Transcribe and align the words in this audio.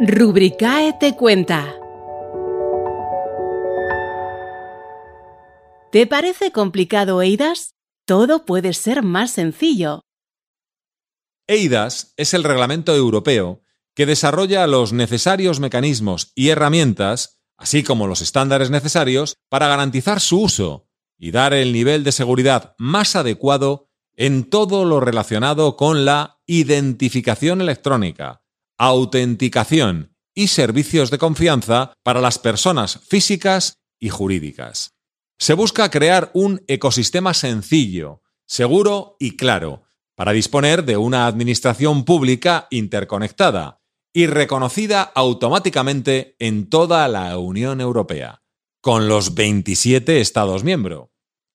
Rubricae 0.00 0.92
te 0.92 1.16
cuenta. 1.16 1.74
¿Te 5.90 6.06
parece 6.06 6.52
complicado, 6.52 7.20
Eidas? 7.20 7.74
Todo 8.06 8.44
puede 8.44 8.74
ser 8.74 9.02
más 9.02 9.32
sencillo. 9.32 10.02
EIDAS 11.48 12.14
es 12.16 12.32
el 12.32 12.44
reglamento 12.44 12.94
europeo 12.94 13.62
que 13.96 14.06
desarrolla 14.06 14.68
los 14.68 14.92
necesarios 14.92 15.58
mecanismos 15.58 16.30
y 16.36 16.50
herramientas, 16.50 17.40
así 17.56 17.82
como 17.82 18.06
los 18.06 18.20
estándares 18.20 18.70
necesarios, 18.70 19.34
para 19.48 19.66
garantizar 19.66 20.20
su 20.20 20.42
uso 20.42 20.86
y 21.18 21.32
dar 21.32 21.52
el 21.54 21.72
nivel 21.72 22.04
de 22.04 22.12
seguridad 22.12 22.76
más 22.78 23.16
adecuado 23.16 23.88
en 24.14 24.44
todo 24.48 24.84
lo 24.84 25.00
relacionado 25.00 25.76
con 25.76 26.04
la 26.04 26.38
identificación 26.46 27.60
electrónica, 27.60 28.42
autenticación 28.78 30.14
y 30.34 30.48
servicios 30.48 31.10
de 31.10 31.18
confianza 31.18 31.92
para 32.02 32.20
las 32.20 32.38
personas 32.38 33.00
físicas 33.08 33.74
y 34.00 34.08
jurídicas. 34.08 34.94
Se 35.38 35.54
busca 35.54 35.90
crear 35.90 36.30
un 36.32 36.62
ecosistema 36.68 37.34
sencillo, 37.34 38.22
seguro 38.46 39.16
y 39.18 39.36
claro 39.36 39.88
para 40.18 40.32
disponer 40.32 40.84
de 40.84 40.96
una 40.96 41.28
administración 41.28 42.04
pública 42.04 42.66
interconectada 42.70 43.80
y 44.12 44.26
reconocida 44.26 45.02
automáticamente 45.02 46.34
en 46.40 46.68
toda 46.68 47.06
la 47.06 47.38
Unión 47.38 47.80
Europea, 47.80 48.42
con 48.80 49.06
los 49.06 49.36
27 49.36 50.20
Estados 50.20 50.64
miembros, 50.64 51.10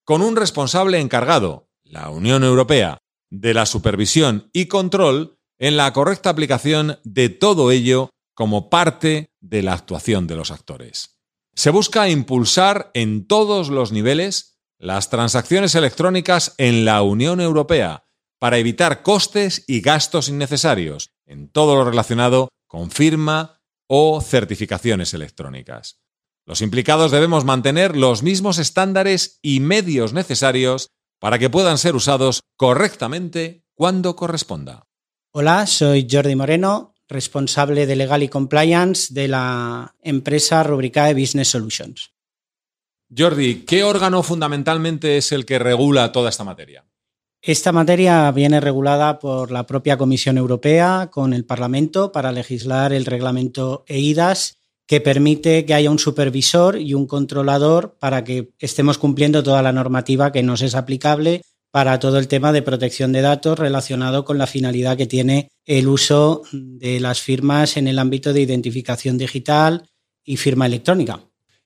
con 0.06 0.22
un 0.22 0.38
responsable 0.38 1.02
encargado, 1.02 1.68
la 1.84 2.10
Unión 2.10 2.46
Europea, 2.46 3.00
de 3.30 3.54
la 3.54 3.66
supervisión 3.66 4.50
y 4.54 4.68
control 4.68 5.38
en 5.60 5.78
la 5.78 5.92
correcta 5.94 6.30
aplicación 6.30 7.00
de 7.04 7.30
todo 7.30 7.72
ello 7.72 8.10
como 8.34 8.70
parte 8.70 9.30
de 9.40 9.62
la 9.62 9.74
actuación 9.74 10.28
de 10.28 10.36
los 10.36 10.52
actores. 10.52 11.20
Se 11.56 11.70
busca 11.70 12.10
impulsar 12.10 12.90
en 12.94 13.28
todos 13.28 13.70
los 13.70 13.92
niveles 13.92 14.60
las 14.80 15.10
transacciones 15.10 15.76
electrónicas 15.76 16.56
en 16.58 16.84
la 16.84 17.02
Unión 17.04 17.40
Europea 17.40 18.06
para 18.40 18.58
evitar 18.58 19.04
costes 19.04 19.64
y 19.68 19.82
gastos 19.82 20.28
innecesarios 20.28 21.12
en 21.26 21.48
todo 21.48 21.76
lo 21.76 21.86
relacionado 21.86 22.50
con 22.68 22.92
firma 22.92 23.62
o 23.88 24.20
certificaciones 24.20 25.14
electrónicas. 25.14 26.02
Los 26.46 26.62
implicados 26.62 27.12
debemos 27.12 27.46
mantener 27.46 27.96
los 27.96 28.24
mismos 28.24 28.58
estándares 28.58 29.40
y 29.42 29.60
medios 29.62 30.12
necesarios 30.12 30.90
para 31.20 31.40
que 31.40 31.50
puedan 31.50 31.78
ser 31.78 31.96
usados 31.96 32.42
correctamente 32.58 33.64
cuando 33.76 34.16
corresponda. 34.18 34.88
Hola, 35.36 35.66
soy 35.66 36.08
Jordi 36.08 36.36
Moreno, 36.36 36.94
responsable 37.08 37.88
de 37.88 37.96
Legal 37.96 38.22
y 38.22 38.30
Compliance 38.30 39.12
de 39.12 39.28
la 39.28 39.96
empresa 40.04 40.62
Rubricae 40.62 41.16
Business 41.16 41.48
Solutions. 41.48 42.14
Jordi, 43.18 43.66
¿qué 43.66 43.84
órgano 43.84 44.22
fundamentalmente 44.22 45.18
es 45.18 45.32
el 45.32 45.48
que 45.48 45.58
regula 45.58 46.12
toda 46.12 46.30
esta 46.30 46.44
materia? 46.44 46.86
Esta 47.42 47.72
materia 47.72 48.30
viene 48.30 48.60
regulada 48.60 49.18
por 49.18 49.50
la 49.50 49.66
propia 49.66 49.98
Comisión 49.98 50.38
Europea 50.38 51.10
con 51.12 51.34
el 51.34 51.46
Parlamento 51.46 52.12
para 52.12 52.32
legislar 52.32 52.94
el 52.94 53.06
reglamento 53.08 53.86
EIDAS 53.88 54.60
que 54.86 55.02
permite 55.02 55.66
que 55.66 55.74
haya 55.74 55.90
un 55.90 55.98
supervisor 55.98 56.78
y 56.78 56.94
un 56.94 57.08
controlador 57.08 57.98
para 57.98 58.24
que 58.24 58.52
estemos 58.60 59.00
cumpliendo 59.00 59.42
toda 59.42 59.64
la 59.64 59.72
normativa 59.72 60.32
que 60.32 60.44
nos 60.44 60.62
es 60.62 60.76
aplicable 60.76 61.42
para 61.74 61.98
todo 61.98 62.20
el 62.20 62.28
tema 62.28 62.52
de 62.52 62.62
protección 62.62 63.12
de 63.14 63.22
datos 63.22 63.58
relacionado 63.58 64.26
con 64.26 64.38
la 64.38 64.46
finalidad 64.46 64.96
que 64.96 65.08
tiene 65.08 65.50
el 65.66 65.88
uso 65.88 66.44
de 66.52 67.00
las 67.00 67.20
firmas 67.20 67.78
en 67.78 67.88
el 67.88 67.98
ámbito 67.98 68.32
de 68.32 68.42
identificación 68.42 69.18
digital 69.18 69.90
y 70.24 70.38
firma 70.38 70.68
electrónica. 70.68 71.22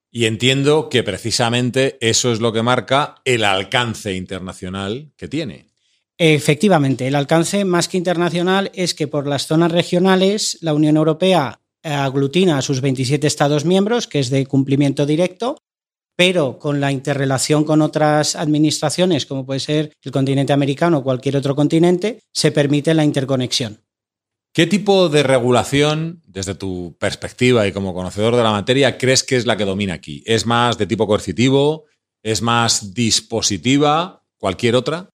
Y 0.09 0.23
entiendo 0.23 0.87
que 0.87 1.03
precisamente 1.03 1.97
eso 1.99 2.31
es 2.31 2.39
lo 2.39 2.53
que 2.53 2.63
marca 2.63 3.15
el 3.25 3.43
alcance 3.43 4.15
internacional 4.15 5.11
que 5.17 5.27
tiene. 5.27 5.65
Efectivamente, 6.17 7.05
el 7.05 7.15
alcance 7.15 7.65
más 7.65 7.89
que 7.89 7.97
internacional 7.97 8.71
es 8.73 8.93
que 8.93 9.09
por 9.09 9.27
las 9.27 9.45
zonas 9.45 9.73
regionales 9.73 10.57
la 10.61 10.73
Unión 10.73 10.95
Europea 10.95 11.59
aglutina 11.83 12.57
a 12.57 12.61
sus 12.61 12.79
27 12.79 13.27
Estados 13.27 13.65
miembros, 13.65 14.07
que 14.07 14.19
es 14.19 14.29
de 14.29 14.45
cumplimiento 14.45 15.05
directo, 15.05 15.57
pero 16.17 16.57
con 16.57 16.81
la 16.81 16.91
interrelación 16.91 17.63
con 17.63 17.81
otras 17.81 18.35
administraciones, 18.35 19.27
como 19.27 19.45
puede 19.45 19.59
ser 19.59 19.93
el 20.01 20.11
continente 20.11 20.51
americano 20.51 20.97
o 20.97 21.03
cualquier 21.03 21.37
otro 21.37 21.55
continente, 21.55 22.23
se 22.33 22.51
permite 22.51 22.93
la 22.95 23.05
interconexión. 23.05 23.79
¿Qué 24.51 24.65
tipo 24.65 25.09
de 25.09 25.21
regulación, 25.21 26.23
desde 26.25 26.55
tu 26.55 26.97
perspectiva 26.99 27.67
y 27.67 27.71
como 27.71 27.93
conocedor 27.93 28.35
de 28.35 28.41
la 28.41 28.49
materia, 28.49 28.97
crees 28.97 29.23
que 29.23 29.35
es 29.35 29.45
la 29.45 29.55
que 29.55 29.65
domina 29.65 29.93
aquí? 29.93 30.23
¿Es 30.25 30.47
más 30.47 30.79
de 30.79 30.87
tipo 30.87 31.05
coercitivo? 31.05 31.85
¿Es 32.23 32.41
más 32.41 32.95
dispositiva? 32.95 34.23
¿Cualquier 34.39 34.75
otra? 34.75 35.11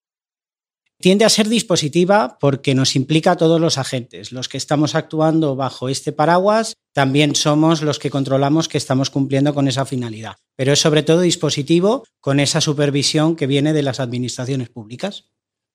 Tiende 0.99 1.25
a 1.25 1.29
ser 1.29 1.49
dispositiva 1.49 2.37
porque 2.39 2.75
nos 2.75 2.95
implica 2.95 3.31
a 3.31 3.37
todos 3.37 3.59
los 3.59 3.77
agentes. 3.77 4.31
Los 4.31 4.47
que 4.47 4.57
estamos 4.57 4.95
actuando 4.95 5.55
bajo 5.55 5.89
este 5.89 6.13
paraguas 6.13 6.75
también 6.93 7.35
somos 7.35 7.81
los 7.81 7.99
que 7.99 8.09
controlamos 8.09 8.67
que 8.67 8.77
estamos 8.77 9.09
cumpliendo 9.09 9.53
con 9.53 9.67
esa 9.67 9.85
finalidad. 9.85 10.37
Pero 10.55 10.71
es 10.71 10.79
sobre 10.79 11.03
todo 11.03 11.21
dispositivo 11.21 12.03
con 12.21 12.39
esa 12.39 12.61
supervisión 12.61 13.35
que 13.35 13.47
viene 13.47 13.73
de 13.73 13.83
las 13.83 13.99
administraciones 13.99 14.69
públicas. 14.69 15.25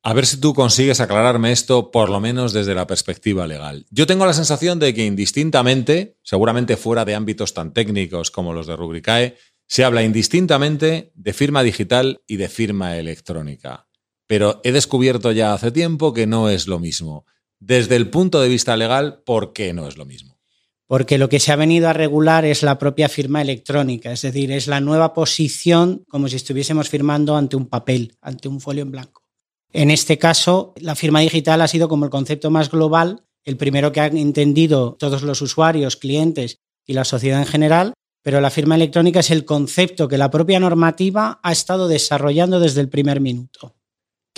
A 0.02 0.14
ver 0.14 0.26
si 0.26 0.38
tú 0.38 0.54
consigues 0.54 1.00
aclararme 1.00 1.50
esto, 1.50 1.90
por 1.90 2.08
lo 2.08 2.20
menos 2.20 2.52
desde 2.52 2.74
la 2.74 2.86
perspectiva 2.86 3.46
legal. 3.46 3.84
Yo 3.90 4.06
tengo 4.06 4.26
la 4.26 4.32
sensación 4.32 4.78
de 4.78 4.94
que 4.94 5.04
indistintamente, 5.04 6.16
seguramente 6.22 6.76
fuera 6.76 7.04
de 7.04 7.16
ámbitos 7.16 7.52
tan 7.52 7.72
técnicos 7.72 8.30
como 8.30 8.52
los 8.52 8.68
de 8.68 8.76
Rubricae, 8.76 9.36
se 9.66 9.84
habla 9.84 10.04
indistintamente 10.04 11.12
de 11.14 11.32
firma 11.32 11.62
digital 11.62 12.22
y 12.26 12.36
de 12.36 12.48
firma 12.48 12.96
electrónica. 12.96 13.87
Pero 14.28 14.60
he 14.62 14.70
descubierto 14.70 15.32
ya 15.32 15.52
hace 15.52 15.72
tiempo 15.72 16.12
que 16.12 16.28
no 16.28 16.48
es 16.48 16.68
lo 16.68 16.78
mismo. 16.78 17.24
Desde 17.58 17.96
el 17.96 18.10
punto 18.10 18.40
de 18.40 18.48
vista 18.48 18.76
legal, 18.76 19.22
¿por 19.26 19.52
qué 19.52 19.72
no 19.72 19.88
es 19.88 19.96
lo 19.96 20.04
mismo? 20.04 20.38
Porque 20.86 21.18
lo 21.18 21.28
que 21.28 21.40
se 21.40 21.50
ha 21.50 21.56
venido 21.56 21.88
a 21.88 21.92
regular 21.92 22.44
es 22.44 22.62
la 22.62 22.78
propia 22.78 23.08
firma 23.08 23.42
electrónica, 23.42 24.12
es 24.12 24.22
decir, 24.22 24.52
es 24.52 24.68
la 24.68 24.80
nueva 24.80 25.12
posición 25.12 26.04
como 26.08 26.28
si 26.28 26.36
estuviésemos 26.36 26.88
firmando 26.88 27.36
ante 27.36 27.56
un 27.56 27.66
papel, 27.66 28.16
ante 28.22 28.48
un 28.48 28.60
folio 28.60 28.82
en 28.82 28.92
blanco. 28.92 29.24
En 29.72 29.90
este 29.90 30.18
caso, 30.18 30.72
la 30.76 30.94
firma 30.94 31.20
digital 31.20 31.60
ha 31.60 31.68
sido 31.68 31.88
como 31.88 32.04
el 32.04 32.10
concepto 32.10 32.50
más 32.50 32.70
global, 32.70 33.24
el 33.44 33.56
primero 33.56 33.92
que 33.92 34.00
han 34.00 34.16
entendido 34.16 34.94
todos 34.94 35.22
los 35.22 35.42
usuarios, 35.42 35.96
clientes 35.96 36.58
y 36.86 36.94
la 36.94 37.04
sociedad 37.04 37.40
en 37.40 37.46
general, 37.46 37.92
pero 38.22 38.40
la 38.40 38.50
firma 38.50 38.74
electrónica 38.74 39.20
es 39.20 39.30
el 39.30 39.44
concepto 39.44 40.08
que 40.08 40.18
la 40.18 40.30
propia 40.30 40.60
normativa 40.60 41.40
ha 41.42 41.52
estado 41.52 41.88
desarrollando 41.88 42.60
desde 42.60 42.80
el 42.80 42.88
primer 42.88 43.20
minuto. 43.20 43.77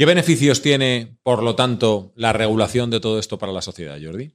¿Qué 0.01 0.07
beneficios 0.07 0.63
tiene, 0.63 1.19
por 1.23 1.43
lo 1.43 1.57
tanto, 1.57 2.15
la 2.17 2.33
regulación 2.33 2.89
de 2.89 3.01
todo 3.01 3.19
esto 3.19 3.37
para 3.37 3.53
la 3.53 3.61
sociedad, 3.61 3.99
Jordi? 4.03 4.33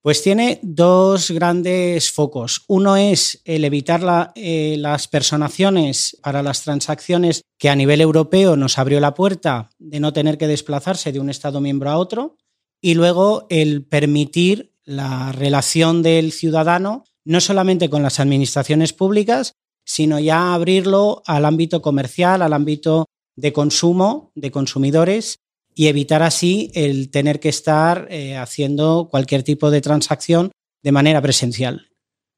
Pues 0.00 0.22
tiene 0.22 0.60
dos 0.62 1.32
grandes 1.32 2.12
focos. 2.12 2.62
Uno 2.68 2.96
es 2.96 3.42
el 3.44 3.64
evitar 3.64 4.30
eh, 4.36 4.76
las 4.78 5.08
personaciones 5.08 6.16
para 6.22 6.44
las 6.44 6.62
transacciones 6.62 7.42
que 7.58 7.68
a 7.68 7.74
nivel 7.74 8.00
europeo 8.00 8.54
nos 8.54 8.78
abrió 8.78 9.00
la 9.00 9.14
puerta 9.14 9.70
de 9.80 9.98
no 9.98 10.12
tener 10.12 10.38
que 10.38 10.46
desplazarse 10.46 11.10
de 11.10 11.18
un 11.18 11.30
Estado 11.30 11.60
miembro 11.60 11.90
a 11.90 11.98
otro. 11.98 12.36
Y 12.80 12.94
luego 12.94 13.48
el 13.50 13.84
permitir 13.84 14.72
la 14.84 15.32
relación 15.32 16.04
del 16.04 16.30
ciudadano 16.30 17.02
no 17.24 17.40
solamente 17.40 17.90
con 17.90 18.04
las 18.04 18.20
administraciones 18.20 18.92
públicas, 18.92 19.54
sino 19.84 20.20
ya 20.20 20.54
abrirlo 20.54 21.24
al 21.26 21.44
ámbito 21.44 21.82
comercial, 21.82 22.40
al 22.40 22.52
ámbito 22.52 23.08
de 23.38 23.52
consumo, 23.52 24.32
de 24.34 24.50
consumidores, 24.50 25.38
y 25.74 25.86
evitar 25.86 26.24
así 26.24 26.72
el 26.74 27.08
tener 27.08 27.38
que 27.38 27.48
estar 27.48 28.08
eh, 28.10 28.36
haciendo 28.36 29.08
cualquier 29.08 29.44
tipo 29.44 29.70
de 29.70 29.80
transacción 29.80 30.50
de 30.82 30.92
manera 30.92 31.22
presencial. 31.22 31.88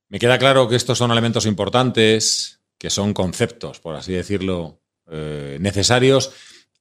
Me 0.08 0.18
queda 0.18 0.38
claro 0.38 0.68
que 0.68 0.76
estos 0.76 0.98
son 0.98 1.10
elementos 1.10 1.46
importantes, 1.46 2.60
que 2.76 2.90
son 2.90 3.14
conceptos, 3.14 3.80
por 3.80 3.96
así 3.96 4.12
decirlo, 4.12 4.82
eh, 5.10 5.56
necesarios. 5.58 6.32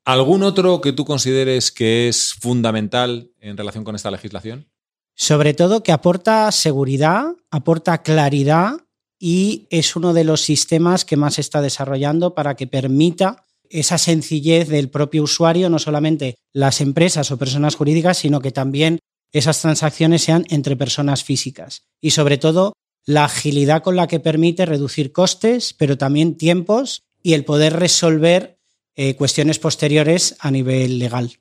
¿Algún 0.03 0.43
otro 0.43 0.81
que 0.81 0.91
tú 0.91 1.05
consideres 1.05 1.71
que 1.71 2.09
es 2.09 2.33
fundamental 2.33 3.31
en 3.39 3.55
relación 3.55 3.85
con 3.85 3.95
esta 3.95 4.11
legislación? 4.11 4.67
Sobre 5.15 5.53
todo 5.53 5.81
que 5.81 5.93
aporta 5.93 6.51
seguridad, 6.51 7.35
aporta 7.51 8.01
claridad 8.01 8.81
y 9.17 9.67
es 9.69 9.95
uno 9.95 10.13
de 10.13 10.25
los 10.25 10.41
sistemas 10.41 11.05
que 11.05 11.15
más 11.17 11.35
se 11.35 11.41
está 11.41 11.61
desarrollando 11.61 12.33
para 12.33 12.55
que 12.55 12.67
permita 12.67 13.45
esa 13.69 13.97
sencillez 13.97 14.67
del 14.67 14.89
propio 14.89 15.23
usuario, 15.23 15.69
no 15.69 15.79
solamente 15.79 16.35
las 16.53 16.81
empresas 16.81 17.31
o 17.31 17.37
personas 17.37 17.75
jurídicas, 17.75 18.17
sino 18.17 18.41
que 18.41 18.51
también 18.51 18.99
esas 19.31 19.61
transacciones 19.61 20.23
sean 20.23 20.45
entre 20.49 20.75
personas 20.75 21.23
físicas. 21.23 21.83
Y 22.01 22.11
sobre 22.11 22.37
todo, 22.37 22.73
la 23.05 23.25
agilidad 23.25 23.83
con 23.83 23.95
la 23.95 24.07
que 24.07 24.19
permite 24.19 24.65
reducir 24.65 25.11
costes, 25.11 25.73
pero 25.73 25.97
también 25.97 26.37
tiempos 26.37 27.03
y 27.21 27.33
el 27.33 27.45
poder 27.45 27.73
resolver 27.73 28.59
eh, 28.95 29.15
cuestiones 29.15 29.59
posteriores 29.59 30.35
a 30.39 30.51
nivel 30.51 30.99
legal. 30.99 31.39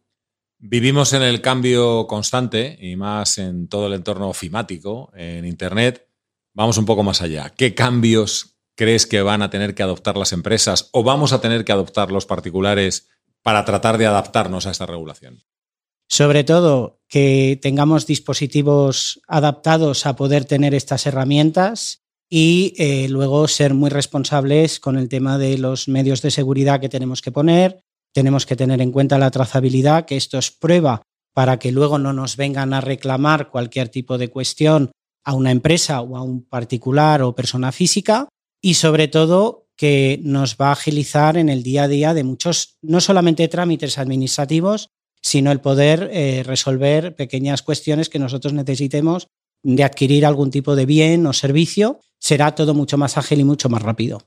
Vivimos 0.59 1.13
en 1.13 1.23
el 1.23 1.41
cambio 1.41 2.07
constante 2.07 2.77
y 2.81 2.97
más 2.97 3.39
en 3.39 3.69
todo 3.69 3.87
el 3.87 3.95
entorno 3.95 4.29
ofimático, 4.29 5.11
en 5.15 5.45
Internet. 5.45 6.09
Vamos 6.53 6.79
un 6.79 6.85
poco 6.85 7.05
más 7.05 7.23
allá. 7.23 7.55
¿Qué 7.57 7.75
cambios 7.75 8.58
crees 8.79 9.07
que 9.07 9.23
van 9.23 9.43
a 9.43 9.51
tener 9.51 9.75
que 9.75 9.83
adoptar 9.83 10.17
las 10.17 10.33
empresas 10.33 10.89
o 10.93 11.03
vamos 11.03 11.33
a 11.33 11.41
tener 11.41 11.65
que 11.65 11.73
adoptar 11.73 12.13
los 12.13 12.27
particulares 12.27 13.09
para 13.43 13.65
tratar 13.65 13.99
de 13.99 14.07
adaptarnos 14.07 14.67
a 14.67 14.71
esta 14.71 14.87
regulación? 14.87 15.43
Sobre 16.09 16.45
todo 16.45 17.01
que 17.09 17.59
tengamos 17.61 18.07
dispositivos 18.07 19.21
adaptados 19.27 20.07
a 20.07 20.15
poder 20.15 20.45
tener 20.45 20.75
estas 20.75 21.07
herramientas 21.07 22.05
y 22.31 22.75
eh, 22.79 23.09
luego 23.09 23.49
ser 23.49 23.75
muy 23.75 23.91
responsables 23.91 24.81
con 24.81 24.97
el 24.97 25.09
tema 25.09 25.39
de 25.39 25.59
los 25.59 25.89
medios 25.89 26.23
de 26.23 26.31
seguridad 26.31 26.81
que 26.81 26.89
tenemos 26.89 27.21
que 27.21 27.33
poner. 27.33 27.81
Tenemos 28.15 28.47
que 28.47 28.57
tener 28.57 28.81
en 28.81 28.93
cuenta 28.93 29.19
la 29.19 29.31
trazabilidad, 29.31 30.07
que 30.07 30.17
esto 30.17 30.39
es 30.39 30.51
prueba 30.51 31.03
para 31.35 31.59
que 31.59 31.73
luego 31.73 31.99
no 31.99 32.13
nos 32.13 32.37
vengan 32.37 32.73
a 32.73 32.81
reclamar 32.81 33.51
cualquier 33.51 33.89
tipo 33.89 34.19
de 34.19 34.29
cuestión 34.29 34.93
a 35.25 35.35
una 35.35 35.51
empresa 35.51 36.01
o 36.01 36.17
a 36.17 36.23
un 36.23 36.45
particular 36.45 37.23
o 37.23 37.35
persona 37.35 37.73
física. 37.73 38.29
Y 38.61 38.75
sobre 38.75 39.09
todo 39.09 39.69
que 39.77 40.21
nos 40.23 40.57
va 40.57 40.69
a 40.69 40.73
agilizar 40.73 41.37
en 41.37 41.49
el 41.49 41.63
día 41.63 41.85
a 41.85 41.89
día 41.89 42.13
de 42.13 42.25
muchos, 42.25 42.77
no 42.83 43.01
solamente 43.01 43.47
trámites 43.49 43.97
administrativos, 43.97 44.91
sino 45.23 45.53
el 45.53 45.61
poder 45.61 46.11
eh, 46.13 46.43
resolver 46.45 47.15
pequeñas 47.15 47.63
cuestiones 47.63 48.09
que 48.09 48.19
nosotros 48.19 48.53
necesitemos 48.53 49.29
de 49.63 49.85
adquirir 49.85 50.27
algún 50.27 50.51
tipo 50.51 50.77
de 50.77 50.87
bien 50.87 51.27
o 51.27 51.33
servicio, 51.33 52.01
será 52.19 52.55
todo 52.55 52.75
mucho 52.75 52.99
más 52.99 53.17
ágil 53.17 53.41
y 53.41 53.45
mucho 53.45 53.69
más 53.69 53.83
rápido. 53.83 54.23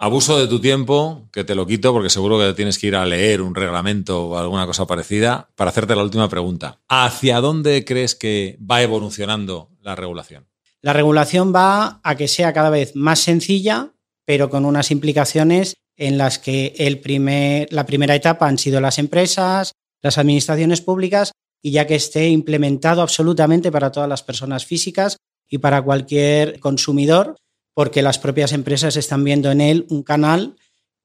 Abuso 0.00 0.38
de 0.38 0.46
tu 0.46 0.60
tiempo, 0.60 1.28
que 1.32 1.42
te 1.42 1.54
lo 1.54 1.66
quito 1.66 1.92
porque 1.92 2.08
seguro 2.08 2.38
que 2.38 2.54
tienes 2.54 2.78
que 2.78 2.86
ir 2.86 2.96
a 2.96 3.04
leer 3.04 3.42
un 3.42 3.54
reglamento 3.54 4.26
o 4.26 4.38
alguna 4.38 4.64
cosa 4.64 4.86
parecida, 4.86 5.50
para 5.56 5.70
hacerte 5.70 5.96
la 5.96 6.04
última 6.04 6.28
pregunta. 6.28 6.80
¿Hacia 6.88 7.40
dónde 7.40 7.84
crees 7.84 8.14
que 8.14 8.58
va 8.58 8.80
evolucionando 8.80 9.70
la 9.82 9.96
regulación? 9.96 10.47
La 10.80 10.92
regulación 10.92 11.52
va 11.54 12.00
a 12.02 12.16
que 12.16 12.28
sea 12.28 12.52
cada 12.52 12.70
vez 12.70 12.94
más 12.94 13.20
sencilla, 13.20 13.92
pero 14.24 14.48
con 14.48 14.64
unas 14.64 14.90
implicaciones 14.90 15.74
en 15.96 16.18
las 16.18 16.38
que 16.38 16.74
el 16.78 17.00
primer, 17.00 17.72
la 17.72 17.86
primera 17.86 18.14
etapa 18.14 18.46
han 18.46 18.58
sido 18.58 18.80
las 18.80 18.98
empresas, 18.98 19.72
las 20.00 20.18
administraciones 20.18 20.80
públicas 20.80 21.32
y 21.60 21.72
ya 21.72 21.86
que 21.86 21.96
esté 21.96 22.28
implementado 22.28 23.02
absolutamente 23.02 23.72
para 23.72 23.90
todas 23.90 24.08
las 24.08 24.22
personas 24.22 24.64
físicas 24.64 25.16
y 25.48 25.58
para 25.58 25.82
cualquier 25.82 26.60
consumidor, 26.60 27.36
porque 27.74 28.02
las 28.02 28.18
propias 28.18 28.52
empresas 28.52 28.96
están 28.96 29.24
viendo 29.24 29.50
en 29.50 29.60
él 29.60 29.86
un 29.90 30.04
canal 30.04 30.56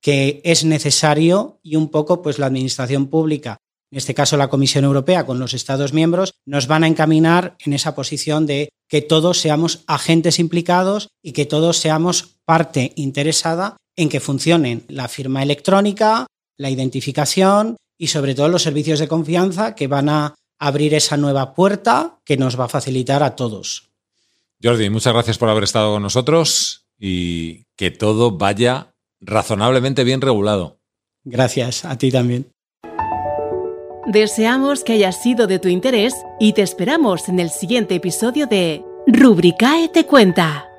que 0.01 0.41
es 0.43 0.65
necesario 0.65 1.59
y 1.63 1.75
un 1.75 1.89
poco 1.89 2.21
pues 2.21 2.37
la 2.37 2.45
administración 2.45 3.07
pública, 3.07 3.57
en 3.93 3.97
este 3.97 4.15
caso 4.15 4.37
la 4.37 4.49
Comisión 4.49 4.85
Europea 4.85 5.23
con 5.23 5.37
los 5.37 5.53
Estados 5.53 5.93
miembros, 5.93 6.33
nos 6.47 6.65
van 6.65 6.83
a 6.83 6.87
encaminar 6.87 7.55
en 7.63 7.73
esa 7.73 7.93
posición 7.93 8.47
de 8.47 8.69
que 8.89 9.03
todos 9.03 9.37
seamos 9.37 9.83
agentes 9.85 10.39
implicados 10.39 11.09
y 11.21 11.33
que 11.33 11.45
todos 11.45 11.77
seamos 11.77 12.39
parte 12.43 12.91
interesada 12.95 13.77
en 13.95 14.09
que 14.09 14.19
funcionen 14.19 14.83
la 14.87 15.07
firma 15.07 15.43
electrónica, 15.43 16.25
la 16.57 16.71
identificación 16.71 17.77
y 17.95 18.07
sobre 18.07 18.33
todo 18.33 18.49
los 18.49 18.63
servicios 18.63 18.97
de 18.97 19.07
confianza 19.07 19.75
que 19.75 19.85
van 19.85 20.09
a 20.09 20.33
abrir 20.57 20.95
esa 20.95 21.15
nueva 21.15 21.53
puerta 21.53 22.17
que 22.25 22.35
nos 22.35 22.59
va 22.59 22.65
a 22.65 22.69
facilitar 22.69 23.21
a 23.21 23.35
todos. 23.35 23.91
Jordi, 24.63 24.89
muchas 24.89 25.13
gracias 25.13 25.37
por 25.37 25.49
haber 25.49 25.65
estado 25.65 25.93
con 25.93 26.01
nosotros 26.01 26.87
y 26.97 27.65
que 27.75 27.91
todo 27.91 28.39
vaya 28.39 28.95
razonablemente 29.21 30.03
bien 30.03 30.19
regulado. 30.19 30.79
Gracias, 31.23 31.85
a 31.85 31.95
ti 31.95 32.09
también. 32.09 32.52
Deseamos 34.05 34.83
que 34.83 34.93
haya 34.93 35.13
sido 35.13 35.47
de 35.47 35.59
tu 35.59 35.69
interés 35.69 36.13
y 36.37 36.51
te 36.51 36.61
esperamos 36.61 37.29
en 37.29 37.39
el 37.39 37.49
siguiente 37.49 37.95
episodio 37.95 38.47
de 38.47 38.83
Rubricae 39.07 39.87
te 39.87 40.05
cuenta. 40.05 40.72